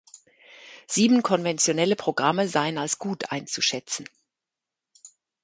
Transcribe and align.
Sieben 0.87 1.21
konventionelle 1.21 1.95
Programme 1.95 2.47
seien 2.47 2.79
als 2.79 2.97
„gut“ 2.97 3.31
einzuschätzen. 3.31 4.07